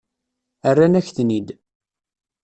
Rran-ak-ten-id. 0.73 1.47